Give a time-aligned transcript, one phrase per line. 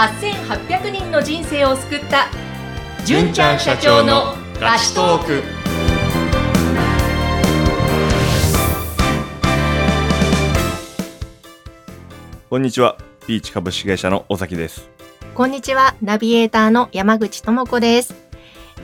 [0.00, 2.28] 8800人の人生を救った
[3.04, 5.42] 純ちゃん社長のラストーク
[12.48, 12.96] こんにちは。
[13.26, 14.88] ピーチ株式会社の尾崎です。
[15.34, 18.14] こんにちは、ナビゲーターの山口智子です。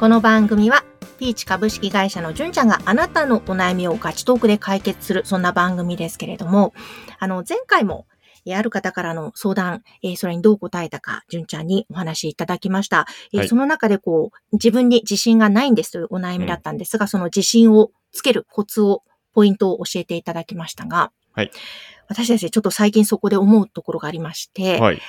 [0.00, 0.82] この番組は、
[1.20, 6.74] ピーチ株式会社の純ちゃんがあなたのお悩みをガチトークで解決する、そんな番組ですけれども、
[7.20, 8.04] あの、前回も、
[8.46, 13.06] えーある方からの相談、えーそれにどう答えたか、純ちゃんにお話しいただきました。
[13.32, 21.50] えーはいその中でこう、自分に自信がないんですというお悩みだったんですが、その自信をつけるコツを、ポイントを教えていただきましたが、はい
[22.08, 25.00] 私たちちょっと最近そこで思うところがありまして、はい。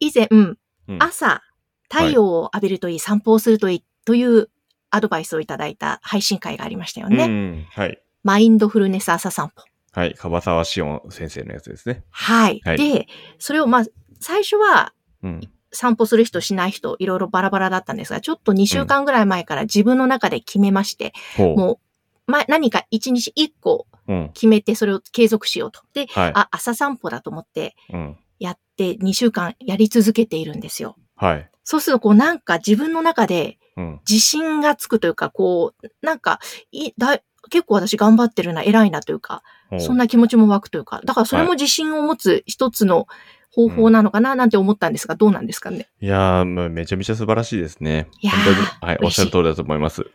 [0.00, 0.58] 以前、うん
[0.98, 1.42] 朝、
[1.90, 4.50] 太陽を浴びるといい、散歩をするといいという
[4.90, 7.24] アドバイスをいただいた配信会がありましたよね。
[7.24, 7.66] うん。
[7.70, 8.00] はい。
[8.22, 9.64] マインドフルネス朝散歩。
[9.92, 10.14] はい。
[10.14, 12.02] 樺沢志音先生のやつですね。
[12.10, 12.60] はい。
[12.64, 13.06] はいで、
[13.38, 13.84] それをまあ、
[14.20, 15.40] 最初はうん。
[15.74, 21.56] 散歩する人しない人、いろいろバラバラだったんですが、ちょっと2週間ぐらい前から自分の中で決めまして、ほう。
[21.56, 24.30] もう、ま、何か1日1個うん。
[24.34, 25.80] 決めてそれを継続しようと。
[25.94, 26.32] で、はい。
[26.34, 28.16] あ、朝散歩だと思ってうん。
[28.38, 30.96] やって2週間やり続けているんですよ。
[31.16, 31.50] はい。
[31.64, 34.00] そうすると、こうなんか自分の中でうん。
[34.08, 36.40] 自信がつくというか、こう、なんか、
[36.72, 39.42] いだい結構私頑張ってるな、偉いなというか、
[39.78, 43.06] そんな気持ちも湧くというか、だからそれも自信を持つ一つの
[43.50, 45.88] 方法なのかななんて思ったんですが、どうなんですかね。
[46.00, 48.08] いやー、めちゃめちゃ素晴らしいですね。
[48.20, 48.66] いやー本当に。
[48.66, 48.94] はい。
[48.96, 50.06] おっ嬉しゃる通りだと思います。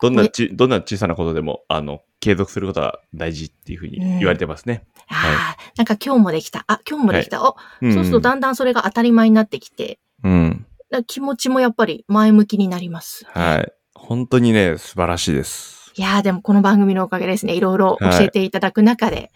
[0.00, 4.84] どんなち、どんな小さなことでも、あの、継続することは大事っていうふうに言われてますね。
[5.08, 6.64] ああ、なんか今日もできた。
[6.66, 7.42] あ、今日もできた。
[7.42, 10.66] お、うんそうするとだんだんそれが当たり前になってきて、うん。
[11.06, 13.26] 気持ちもやっぱり前向きになります。
[13.28, 13.72] はい。
[13.94, 15.83] 本当にね、素晴らしいです。
[15.96, 19.30] いやーでもこの番組のおかげですね、いろいろ教えていただく中で、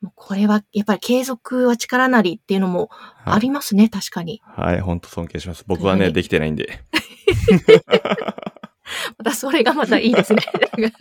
[0.00, 4.40] もうこれはやっぱり継続は力なりっていうのもはいありますね、確かに。
[4.44, 4.80] はい。
[4.80, 5.64] 本当尊敬します。
[5.66, 6.80] 僕はね、はいできてないんで。
[9.18, 10.42] またそれがまたいいですね。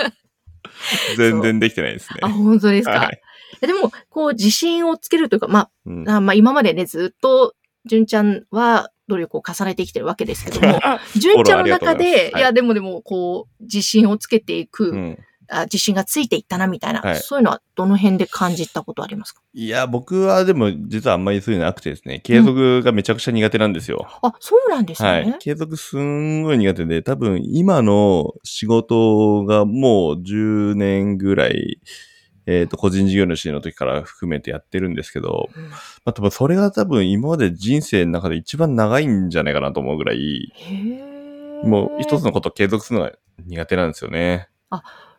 [1.18, 2.20] 全然できてないですね。
[2.22, 2.92] あ、本当ですか？
[2.92, 3.22] はい。
[3.62, 7.53] でも、こう、自信をつけるというか、まうんあ、あまあ、今までね、ずっと、
[7.86, 10.80] 純ちゃんは努力を重ねてきてるわけですけども、
[11.16, 15.20] 純ちゃんの中で、いや、でもでも、こう、自信をつけていく、うん。
[15.54, 19.42] あ自信がついていったな、みたいな、はいそういうのはどの辺で感じたことありますか？
[19.54, 24.08] いや、僕はでも実はあんまりそういうのなくてですね、継続がめちゃくちゃ苦手なんですよ。
[24.22, 25.10] あ、そうなんですね。
[25.10, 25.36] はい。
[25.40, 31.82] 継続すんごい苦手で、多分今の仕事がもう10年ぐらい、
[32.46, 35.75] えっ、と、個人事業主の時から含めてやってるんですけど、うんま
[36.06, 40.52] あ多分それが多分今まで人生の中で一番長いんじゃないかなと思うぐらい、
[41.63, 43.12] もう一つのことを継続するのが
[43.46, 44.50] 苦手なんですよね。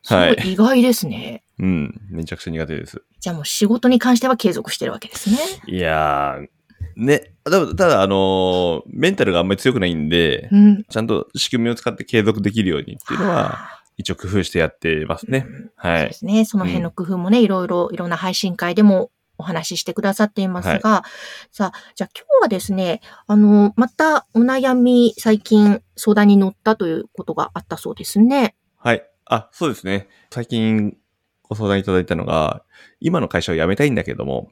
[0.02, 1.44] すごはいい意外ですね。
[1.58, 2.00] うん。
[2.10, 3.02] めちゃくちゃ苦手です。
[3.20, 5.36] じゃあもう仕事に関しては継続してるわけですね。
[5.66, 6.48] いやー、
[6.96, 7.34] ね。
[7.44, 10.84] ただ、ただあのーメンタルがあんまり強くないんで、うん。
[10.84, 15.46] ちゃんと仕組みを使って継続できるようにっていうのは、一応工夫してやってますね。
[15.48, 16.12] うんはいそうで。
[16.14, 16.44] すね。
[16.44, 21.04] その辺の工夫もね、いろいろ、いろんな配信会でもお話ししてくださっていますが、
[21.50, 28.54] さあ、じゃあ今日はですね、あの、またお悩み最近相談に乗ったということがあったそうですね。
[28.76, 29.04] はい。
[29.26, 30.08] あ、そうですね。
[30.30, 30.96] 最近
[31.42, 32.64] ご相談いただいたのが、
[33.00, 34.50] 今の会社を辞めたいんだけども、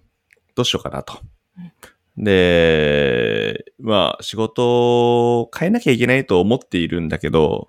[0.55, 1.15] どうしようかなと。
[2.17, 7.69] で、まあ、仕事を変えなきゃいけないと思っているんだけど、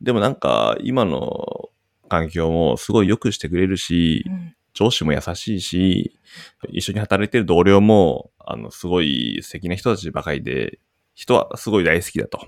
[0.00, 1.70] でもなんか、今の
[2.08, 6.18] 環境もすごい良くしてくれるし、うん上司も優しいし、
[6.68, 10.78] 一緒に働いてる同僚も、あの、すごい素敵な人たちばかりで、
[11.14, 12.46] 人はすごい大好きだと。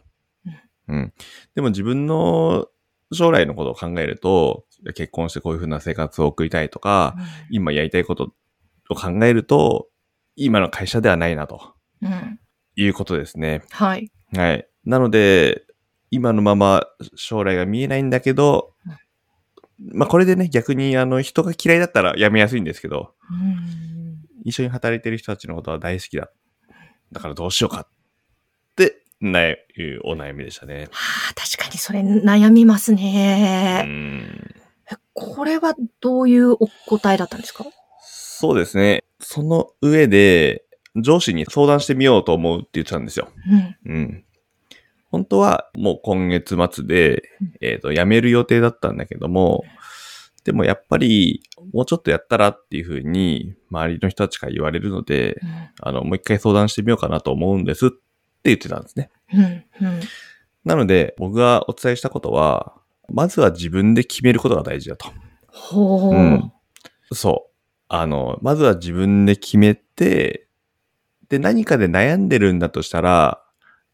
[0.89, 1.15] うん。
[1.55, 2.67] でも自分の
[3.13, 7.17] 将来のことを考えると、結婚してこういう風な生活を送りたいとか、
[7.51, 8.35] 今やりたいこと
[8.91, 9.89] を考えると、
[10.37, 11.73] 今の会社ではないなと
[12.03, 12.39] うん。
[12.77, 13.63] いうことですね。
[13.71, 14.13] はい。
[14.37, 14.69] はい。
[14.85, 15.65] なので、
[16.11, 18.73] 今のまま将来が見えないんだけど、
[19.93, 26.31] まあこれでね、逆にあの人が嫌いだったら辞めやすいんですけど、うん一緒に働いてる人たちのことは大好きだ。
[27.13, 27.89] だからどうしようかっ
[28.77, 30.89] て、ないうお悩みでしたね。
[30.91, 33.83] はあ、確かにそれ悩みますうね。
[33.83, 34.55] ん。
[34.91, 37.65] えこれはどういうお答えだったんですか？
[38.01, 39.05] そうですね。
[39.21, 40.65] その上で、
[40.97, 43.29] 上司に相談してみようと思うって言ってたんですよ。
[43.85, 43.93] うん。
[43.93, 44.25] うん。
[45.11, 49.65] 本当はもう今月末でうん、えっ、と、辞める予定だったんだけども、
[50.45, 55.41] でもやっぱり、もうちょっとやったらっていうふうに、周りの人たちから言われるので、
[55.81, 57.99] あの、もう一回相談してみようかなと思うんですって
[58.45, 59.11] 言ってたんですね。
[59.35, 59.43] うん。
[59.43, 59.65] うん。
[60.65, 62.75] なので、僕がお伝えしたことは、
[63.11, 65.09] まずは自分で決めることが大事だと。
[65.49, 66.15] ほう。
[66.15, 66.53] うん
[67.13, 67.55] そう。
[67.89, 70.47] あの、まずは自分で決めて、
[71.29, 73.43] で、何かで悩んでるんだとしたら、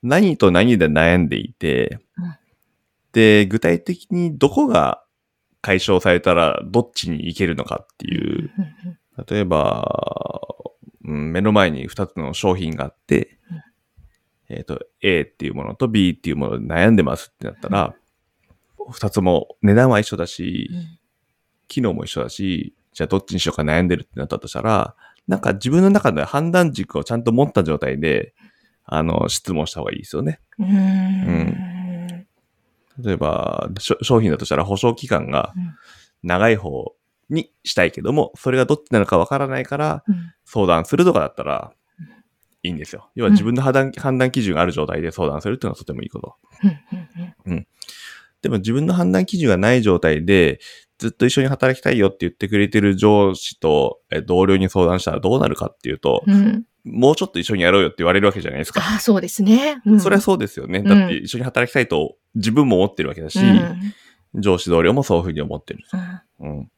[0.05, 2.37] 何と何で悩んでいて、うん。
[3.13, 5.03] で、具体的にどこが
[5.63, 8.51] 解消されたらどっちに行けるのかっていう、
[9.27, 10.41] 例えば、
[11.05, 13.39] うん目の前に2つの商品があって、
[14.49, 17.95] えっ、と、A っていうものと B っていうもので悩んでますってなったら、
[18.91, 20.99] 2つも値段は一緒だし、うん。
[21.69, 24.95] 機能も一緒だし、じゃあどっちにしようか悩んでるってなったとしたら、
[25.27, 28.35] なんか自分の中で判断軸をちゃんと持った状態で、
[28.85, 30.41] あの、質問した方がいいですよね。
[30.59, 32.27] うんうん
[33.03, 35.75] 例えば、商品だとしたら保証期間がうん
[36.23, 36.95] 長い方
[37.29, 41.73] にしたいけども、それがどっちなのかわからないからうん相談するとかだったら
[42.63, 43.11] いいんですよ。
[43.15, 46.37] 要は自分の判断,、判断基準がある状態で相談するっていうのはとてもいいこと。
[47.47, 47.67] うんうん
[48.43, 50.61] でも自分の判断基準がない状態で、
[51.05, 58.83] ずっと一緒に働きたいよって言ってくれてる上司とえ同僚に相談したらどうなるかっていうと、うんうんもうちょっと一緒にやろうよって言われるわけじゃないですか。
[58.83, 59.81] ああ、そうですね。
[59.87, 60.81] うんそれはそうですよね。
[60.81, 63.95] んだって一緒に働きたいと自分も思ってるわけだし、うん
[64.35, 65.83] 上司同僚もそういうふうに思ってる。
[66.41, 66.71] うんうん。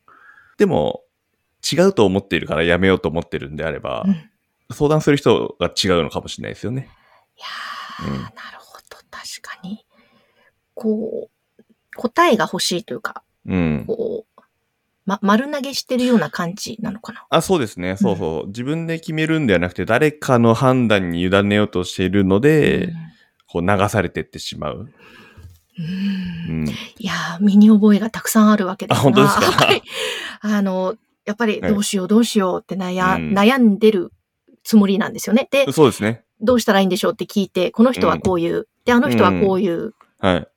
[0.59, 1.03] でも、
[1.73, 4.07] 違うと思っているからやめようと思ってるんであれば、
[4.71, 6.89] 相談する人が違うのかもしれないですよね。
[7.37, 8.97] やーうんなるほど。
[9.11, 9.85] 確かに。
[10.75, 11.63] こう、
[11.97, 13.85] 答えが欲しいというか、うん。
[13.87, 14.41] こう、
[15.05, 17.27] ま、丸投げしてるような感じなのかな？
[17.31, 17.97] あ、そうですね。
[17.97, 18.47] そうそう。
[18.49, 22.93] 自分で決めるんではなくて、誰かの判断に委ねようとしているので、
[23.47, 24.89] こう流されてってしまう。
[25.79, 26.69] うんうん。
[26.69, 29.67] いやー、身に覚えがたくさんあるわけですがあ本当ですか？
[29.67, 29.83] はい。
[30.41, 34.13] あの、やっぱりはいどうしようどうしようって悩,、うん悩んでる
[34.65, 35.49] つもりなんですよね。
[35.51, 36.25] で、そうですね。
[36.41, 40.49] どうしたらいいんでしょうって聞いて、この人はこういう、で、あの人はこういう、はい。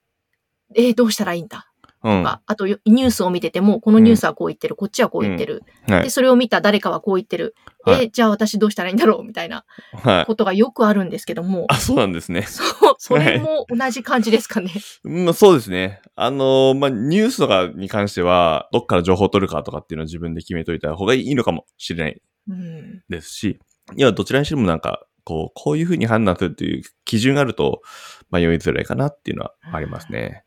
[0.76, 1.69] えーどうしたらいいんだ？
[2.04, 2.26] うん。
[2.28, 5.64] あとよニュースを見てても、このニュースはこう言ってる、こっちはこう言ってる。
[5.88, 6.10] はいで、。
[6.10, 7.56] それを見た誰かはこう言ってる。
[7.84, 10.26] はいえーじゃあ私どうしたらいいんだろうみたいなはい。
[10.26, 12.42] ことがよくあるんですけども、あ、そうなんですね。
[12.44, 14.72] そう、それも同じ感じですかね。
[15.04, 16.02] まあ、そうですね。
[16.16, 23.04] あのーまあ、ニュースとかに関しては、どっから情報を取るかとかっていうのを自分で決めといた方がいいのかもしれないうん。
[23.10, 23.60] ですし、
[23.96, 27.84] いや、どちらにしてもなんか、こう、こういうふうに判断するという基準があると、
[28.32, 30.44] 迷いづらいかなっていうのはありますね。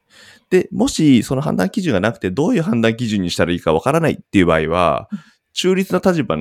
[0.51, 5.19] で、もし、その判断基準がなくて、どういう判断基準にしたらいいかわからないっていう場合はうん、
[5.53, 6.37] 中立な立場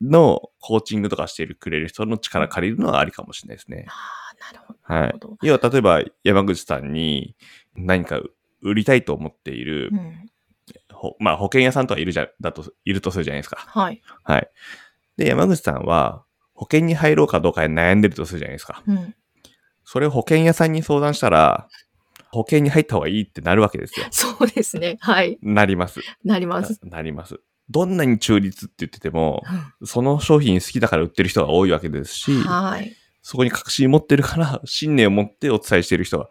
[0.00, 3.86] のコーチングとかしてくれる人の力借りるのはありかもしれないですね。
[3.88, 4.78] ああ、なるほど。
[4.82, 5.46] はい。
[5.48, 7.34] 要は、例えば、山口さんに
[7.74, 8.20] 何か
[8.62, 10.30] 売りたいと思っている、うん。
[10.92, 13.56] ほまあ、保険屋さんとかいるじゃ、だと、いるとするじゃないですか。
[13.56, 14.00] はい。
[14.22, 14.48] はい。
[15.16, 16.24] で、山口さんは、
[16.58, 18.82] 保険に入ろうかどうかで悩んでるとするじゃないですか。
[18.84, 19.14] うん。
[19.84, 21.68] それを保険屋さんに相談したら、
[22.32, 24.06] 保険に入った方がいいってなるわけですよ。
[24.10, 24.98] そうですね。
[25.00, 25.38] はい。
[25.40, 26.00] なります。
[26.24, 26.80] なります。
[26.82, 27.38] なります。
[27.70, 29.44] どんなに中立って言ってても、
[29.84, 32.92] その商品好きだから売ってる人が多いわけですし、はい。
[33.22, 36.28] そこに確信持ってるから、信念を持ってお伝えしている人が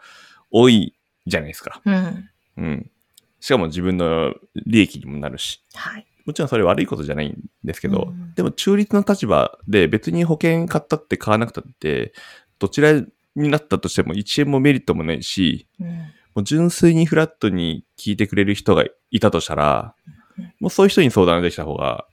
[0.52, 0.94] 多い
[1.26, 1.82] じゃないですか。
[1.86, 2.30] うん。
[2.58, 2.92] うん。
[3.40, 4.34] しかも自分の
[4.66, 5.64] 利益にもなるし。
[5.74, 6.06] はい。
[6.28, 12.14] もちろんそれ悪いことじゃないんですけど、うんでも中立の立場で別に保険買ったって買わなくたって、
[12.60, 15.88] どちらになったとしても1円もメリットもないし、うん。
[15.88, 19.96] もう純粋にフラットに聞いてくれる人がいたとしたら
[20.38, 22.06] うん、もうそういう人に相談できた方が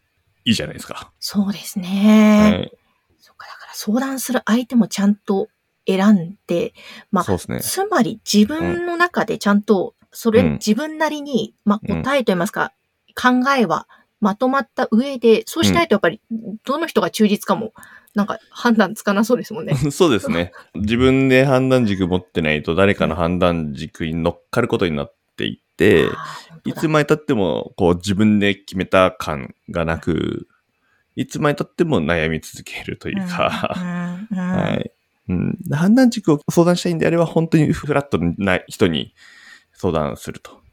[0.44, 1.12] いいじゃないですか。
[1.20, 2.70] そうですはね。
[2.72, 2.76] い。
[3.20, 5.48] そっか、だから相談する相手もちゃんと
[5.86, 6.72] 選んで、
[7.10, 7.60] まあそうですね。
[7.60, 12.72] つまり自分の中でちゃんと、それ、うん自分なりに、まあ、うん答えといいますか、
[13.14, 13.86] 考えは
[14.24, 16.18] まとまった上で、そうしないとやっぱり、
[16.64, 17.74] どの人が忠実かも、
[18.14, 19.74] なんか判断つかなそうですもんね。
[19.92, 20.52] そうですね。
[20.74, 26.06] 自分で判断軸持ってないと誰かの判断軸に乗っかることになっていって、
[26.64, 30.48] いつまで経っても、こう自分で決めた感がなく、
[31.16, 34.90] いつまで経っても悩み続けるというか、うんうんうん はい。
[35.28, 39.14] うん、判断軸を相談したいんであれば、本当にフラットな人に
[39.74, 40.63] 相談すると。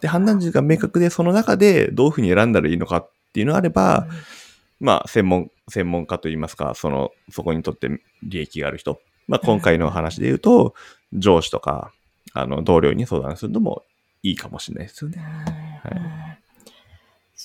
[0.00, 4.06] で、判断軸が明確で、その中でどういうふうに選んだらいいのかっていうのがあれば、
[4.80, 7.88] まあ、専門、専門家といいますか、その、そこにとって
[8.22, 9.00] 利益がある人。
[9.28, 10.74] まあ、今回の話で言うと、
[11.12, 11.92] 上司とか、
[12.32, 13.82] あの、同僚に相談するのも
[14.22, 15.22] いいかもしれないですよね。
[15.90, 16.42] うん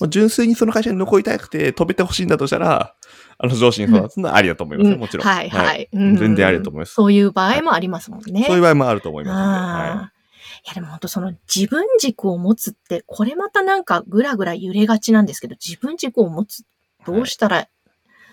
[0.00, 2.94] もう純粋にその会社に残りたくて飛べてほしいんだとしたら、
[3.38, 5.00] あの上司に相談するのはありだと思いますよ、うん。
[5.00, 5.26] もちろん。
[5.26, 5.88] はいはい。
[5.92, 6.16] うん。
[6.16, 6.94] 全然ありだと思います。
[6.94, 8.44] そういう場合もありますもんね。
[8.46, 10.17] そういう場合もあると思いますああい
[10.66, 16.64] やでも本当その自分軸を持つって、これまたなんかぐらぐら揺れがちなんですけど、自分軸を持つ、
[17.06, 17.68] どうしたら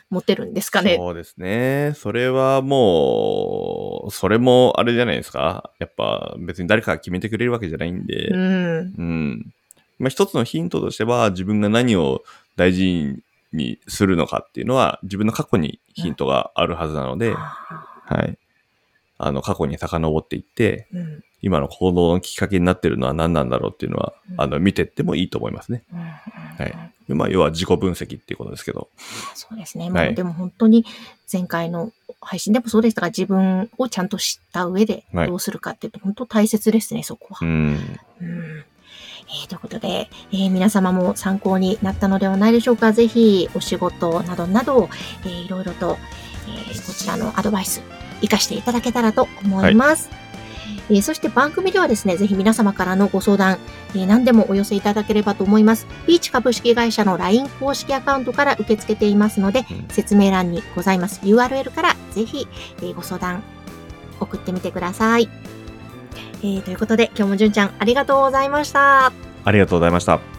[0.10, 0.96] 持てるんですかね？
[0.98, 1.94] そうですね。
[1.96, 5.72] それはもう、それもあれじゃないですか。
[5.80, 8.28] やっぱ別に誰かが決めてくれるわけじゃないんで。
[8.28, 8.94] うん。
[8.98, 9.54] うん。
[9.98, 12.24] まあ、一つのヒントとしては、自分が何を
[12.56, 13.16] 大事
[13.54, 17.38] にするのかっていうのは、自分の過去にヒントがあるはずなので、あ
[18.06, 18.38] はい。
[19.18, 25.84] あの、過去に遡っていって、ーうん今の行動のきっかけになってるのは何なんだろうっていうのは、うんあの、見てってもいいと思いますね。
[25.94, 26.12] うんうんは
[26.66, 28.90] いまあ、要は自己分析っていうことですけど。
[29.36, 29.92] そうですね。
[29.92, 30.86] はいもうでも本当に
[31.32, 37.40] 前回の配信でもそうでしたが、自分をちゃんと知った上ではいどうするかっていうと、本当大切ですね、そこは。
[37.44, 37.48] うん。
[38.22, 38.66] うん
[39.28, 42.92] えーということで、えー皆様も参考になったのではないでしょうか。
[42.92, 44.90] ぜひ、お仕事などなど、
[45.26, 45.98] えーいろいろと、
[46.48, 47.82] えーこちらのアドバイス、
[48.22, 50.10] 活かしていただけたらと思います。
[50.90, 53.58] えーそして番組ではですね、ぜひ皆様からのご相談、
[53.96, 55.88] えー何でもお寄せいただければと思います。
[56.06, 63.42] ピーチ株式会社の LINE 公式アカウントから受け付けていますので、うん説明欄にございます URL からぜひ、えーご相談
[64.20, 65.28] 送ってみてください。
[66.42, 69.12] えーということで、今日もじゅんちゃんありがとうございました。
[69.44, 70.35] ありがとうございました。